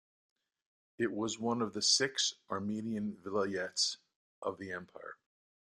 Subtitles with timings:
[0.97, 3.97] It was one of the six Armenian vilayets
[4.41, 5.17] of the Empire.